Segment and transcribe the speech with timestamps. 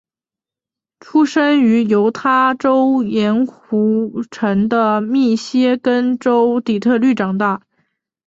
[0.99, 7.61] 出生于犹他州盐湖城在密歇根州底特律长大。